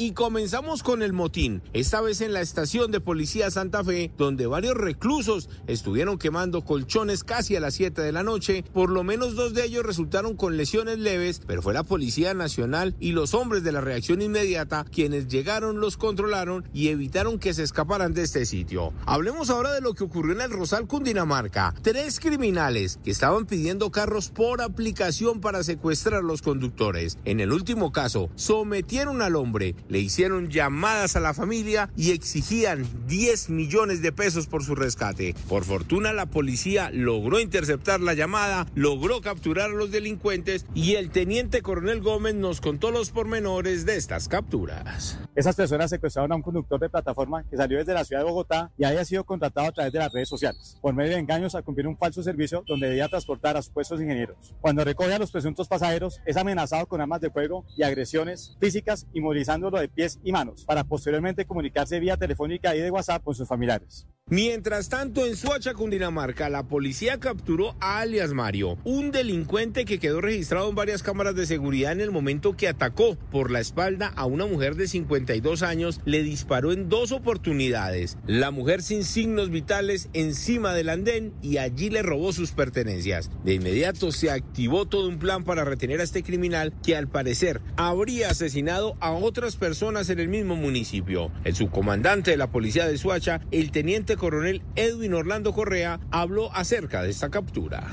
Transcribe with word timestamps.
y 0.00 0.12
comenzamos 0.12 0.82
con 0.82 1.02
el 1.02 1.12
motín, 1.12 1.60
esta 1.74 2.00
vez 2.00 2.22
en 2.22 2.32
la 2.32 2.40
estación 2.40 2.90
de 2.90 3.00
policía 3.00 3.50
Santa 3.50 3.84
Fe, 3.84 4.10
donde 4.16 4.46
varios 4.46 4.74
reclusos 4.74 5.50
estuvieron 5.66 6.16
quemando 6.16 6.64
colchones 6.64 7.22
casi 7.22 7.54
a 7.54 7.60
las 7.60 7.74
7 7.74 8.00
de 8.00 8.10
la 8.10 8.22
noche. 8.22 8.64
Por 8.72 8.88
lo 8.88 9.04
menos 9.04 9.34
dos 9.34 9.52
de 9.52 9.66
ellos 9.66 9.84
resultaron 9.84 10.36
con 10.36 10.56
lesiones 10.56 10.98
leves, 10.98 11.42
pero 11.46 11.60
fue 11.60 11.74
la 11.74 11.82
Policía 11.82 12.32
Nacional 12.32 12.96
y 12.98 13.12
los 13.12 13.34
hombres 13.34 13.62
de 13.62 13.72
la 13.72 13.82
reacción 13.82 14.22
inmediata 14.22 14.86
quienes 14.90 15.28
llegaron, 15.28 15.80
los 15.80 15.98
controlaron 15.98 16.66
y 16.72 16.88
evitaron 16.88 17.38
que 17.38 17.52
se 17.52 17.62
escaparan 17.62 18.14
de 18.14 18.22
este 18.22 18.46
sitio. 18.46 18.94
Hablemos 19.04 19.50
ahora 19.50 19.74
de 19.74 19.82
lo 19.82 19.92
que 19.92 20.04
ocurrió 20.04 20.32
en 20.32 20.40
el 20.40 20.50
Rosal, 20.50 20.86
Cundinamarca. 20.86 21.74
Tres 21.82 22.20
criminales 22.20 22.98
que 23.04 23.10
estaban 23.10 23.44
pidiendo 23.44 23.90
carros 23.90 24.30
por 24.30 24.62
aplicación 24.62 25.42
para 25.42 25.62
secuestrar 25.62 26.20
a 26.20 26.22
los 26.22 26.40
conductores. 26.40 27.18
En 27.26 27.40
el 27.40 27.52
último 27.52 27.92
caso, 27.92 28.30
sometieron 28.34 29.20
al 29.20 29.36
hombre, 29.36 29.74
le 29.90 29.98
hicieron 29.98 30.48
llamadas 30.48 31.16
a 31.16 31.20
la 31.20 31.34
familia 31.34 31.90
y 31.96 32.12
exigían 32.12 32.86
10 33.06 33.50
millones 33.50 34.00
de 34.00 34.12
pesos 34.12 34.46
por 34.46 34.64
su 34.64 34.74
rescate. 34.74 35.34
Por 35.48 35.64
fortuna, 35.64 36.12
la 36.12 36.26
policía 36.26 36.90
logró 36.92 37.40
interceptar 37.40 38.00
la 38.00 38.14
llamada, 38.14 38.66
logró 38.74 39.20
capturar 39.20 39.70
a 39.70 39.74
los 39.74 39.90
delincuentes 39.90 40.64
y 40.74 40.94
el 40.94 41.10
teniente 41.10 41.60
coronel 41.60 42.00
Gómez 42.00 42.34
nos 42.34 42.60
contó 42.60 42.90
los 42.90 43.10
pormenores 43.10 43.84
de 43.84 43.96
estas 43.96 44.28
capturas. 44.28 45.18
Esas 45.36 45.54
personas 45.54 45.88
secuestraron 45.88 46.32
a 46.32 46.34
un 46.34 46.42
conductor 46.42 46.80
de 46.80 46.90
plataforma 46.90 47.44
que 47.48 47.56
salió 47.56 47.78
desde 47.78 47.94
la 47.94 48.04
ciudad 48.04 48.22
de 48.22 48.28
Bogotá 48.28 48.72
y 48.76 48.82
había 48.82 49.04
sido 49.04 49.22
contratado 49.22 49.68
a 49.68 49.72
través 49.72 49.92
de 49.92 50.00
las 50.00 50.12
redes 50.12 50.28
sociales, 50.28 50.76
por 50.82 50.92
medio 50.92 51.12
de 51.12 51.20
engaños 51.20 51.54
a 51.54 51.62
cumplir 51.62 51.86
un 51.86 51.96
falso 51.96 52.20
servicio 52.22 52.64
donde 52.66 52.88
debía 52.88 53.08
transportar 53.08 53.56
a 53.56 53.62
supuestos 53.62 54.00
ingenieros. 54.00 54.56
Cuando 54.60 54.84
recoge 54.84 55.14
a 55.14 55.20
los 55.20 55.30
presuntos 55.30 55.68
pasajeros, 55.68 56.20
es 56.26 56.36
amenazado 56.36 56.86
con 56.86 57.00
armas 57.00 57.20
de 57.20 57.30
fuego 57.30 57.64
y 57.76 57.84
agresiones 57.84 58.56
físicas, 58.58 59.06
inmovilizándolo 59.12 59.78
de 59.78 59.88
pies 59.88 60.18
y 60.24 60.32
manos, 60.32 60.64
para 60.64 60.82
posteriormente 60.82 61.46
comunicarse 61.46 62.00
vía 62.00 62.16
telefónica 62.16 62.74
y 62.74 62.80
de 62.80 62.90
WhatsApp 62.90 63.22
con 63.22 63.34
sus 63.36 63.46
familiares. 63.46 64.08
Mientras 64.32 64.88
tanto, 64.88 65.26
en 65.26 65.34
Suacha, 65.34 65.74
Cundinamarca, 65.74 66.48
la 66.48 66.62
policía 66.62 67.18
capturó 67.18 67.74
a 67.80 67.98
alias 67.98 68.32
Mario, 68.32 68.78
un 68.84 69.10
delincuente 69.10 69.84
que 69.84 69.98
quedó 69.98 70.20
registrado 70.20 70.68
en 70.68 70.76
varias 70.76 71.02
cámaras 71.02 71.34
de 71.34 71.46
seguridad 71.46 71.90
en 71.90 72.00
el 72.00 72.12
momento 72.12 72.56
que 72.56 72.68
atacó 72.68 73.16
por 73.32 73.50
la 73.50 73.58
espalda 73.58 74.12
a 74.14 74.26
una 74.26 74.46
mujer 74.46 74.76
de 74.76 74.86
52 74.86 75.64
años, 75.64 76.00
le 76.04 76.22
disparó 76.22 76.70
en 76.70 76.88
dos 76.88 77.10
oportunidades. 77.10 78.18
La 78.24 78.52
mujer 78.52 78.82
sin 78.82 79.02
signos 79.02 79.50
vitales 79.50 80.08
encima 80.12 80.74
del 80.74 80.90
andén 80.90 81.32
y 81.42 81.56
allí 81.56 81.90
le 81.90 82.02
robó 82.02 82.32
sus 82.32 82.52
pertenencias. 82.52 83.32
De 83.42 83.54
inmediato 83.54 84.12
se 84.12 84.30
activó 84.30 84.86
todo 84.86 85.08
un 85.08 85.18
plan 85.18 85.42
para 85.42 85.64
retener 85.64 85.98
a 85.98 86.04
este 86.04 86.22
criminal 86.22 86.72
que 86.84 86.94
al 86.94 87.08
parecer 87.08 87.62
habría 87.76 88.30
asesinado 88.30 88.96
a 89.00 89.10
otras 89.10 89.56
personas 89.56 90.08
en 90.08 90.20
el 90.20 90.28
mismo 90.28 90.54
municipio. 90.54 91.32
El 91.42 91.56
subcomandante 91.56 92.30
de 92.30 92.36
la 92.36 92.52
policía 92.52 92.86
de 92.86 92.96
Suacha, 92.96 93.40
el 93.50 93.72
teniente 93.72 94.19
coronel 94.20 94.60
Edwin 94.76 95.14
Orlando 95.14 95.54
Correa 95.54 95.98
habló 96.10 96.54
acerca 96.54 97.02
de 97.02 97.08
esta 97.08 97.30
captura. 97.30 97.84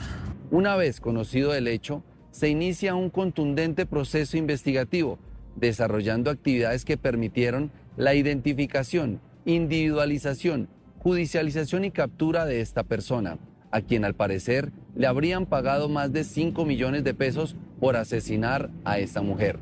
Una 0.51 0.75
vez 0.75 0.99
conocido 0.99 1.55
el 1.55 1.69
hecho, 1.69 2.03
se 2.31 2.49
inicia 2.49 2.95
un 2.95 3.09
contundente 3.09 3.85
proceso 3.85 4.35
investigativo, 4.35 5.19
desarrollando 5.55 6.29
actividades 6.29 6.83
que 6.83 6.97
permitieron 6.97 7.71
la 7.95 8.13
identificación, 8.13 9.21
individualización, 9.45 10.67
judicialización 10.99 11.85
y 11.85 11.91
captura 11.91 12.45
de 12.45 12.59
esta 12.59 12.83
persona, 12.83 13.37
a 13.71 13.79
quien 13.79 14.03
al 14.03 14.13
parecer 14.13 14.73
le 14.95 15.07
habrían 15.07 15.45
pagado 15.45 15.87
más 15.87 16.11
de 16.11 16.25
5 16.25 16.65
millones 16.65 17.05
de 17.05 17.13
pesos 17.13 17.55
por 17.79 17.95
asesinar 17.95 18.69
a 18.83 18.99
esta 18.99 19.21
mujer. 19.21 19.59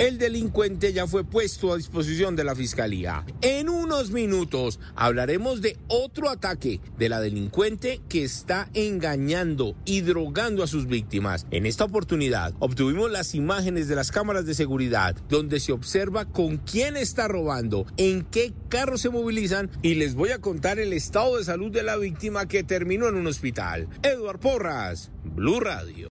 El 0.00 0.16
delincuente 0.16 0.94
ya 0.94 1.06
fue 1.06 1.24
puesto 1.24 1.74
a 1.74 1.76
disposición 1.76 2.34
de 2.34 2.42
la 2.42 2.54
fiscalía. 2.54 3.22
En 3.42 3.68
unos 3.68 4.12
minutos 4.12 4.80
hablaremos 4.96 5.60
de 5.60 5.76
otro 5.88 6.30
ataque 6.30 6.80
de 6.96 7.10
la 7.10 7.20
delincuente 7.20 8.00
que 8.08 8.24
está 8.24 8.70
engañando 8.72 9.76
y 9.84 10.00
drogando 10.00 10.62
a 10.62 10.68
sus 10.68 10.86
víctimas. 10.86 11.46
En 11.50 11.66
esta 11.66 11.84
oportunidad 11.84 12.54
obtuvimos 12.60 13.10
las 13.10 13.34
imágenes 13.34 13.88
de 13.88 13.96
las 13.96 14.10
cámaras 14.10 14.46
de 14.46 14.54
seguridad 14.54 15.16
donde 15.28 15.60
se 15.60 15.72
observa 15.72 16.24
con 16.24 16.56
quién 16.56 16.96
está 16.96 17.28
robando, 17.28 17.84
en 17.98 18.22
qué 18.22 18.54
carros 18.70 19.02
se 19.02 19.10
movilizan 19.10 19.70
y 19.82 19.96
les 19.96 20.14
voy 20.14 20.30
a 20.30 20.40
contar 20.40 20.78
el 20.78 20.94
estado 20.94 21.36
de 21.36 21.44
salud 21.44 21.70
de 21.70 21.82
la 21.82 21.98
víctima 21.98 22.48
que 22.48 22.64
terminó 22.64 23.06
en 23.06 23.16
un 23.16 23.26
hospital. 23.26 23.86
Eduard 24.02 24.40
Porras, 24.40 25.10
Blue 25.24 25.60
Radio. 25.60 26.08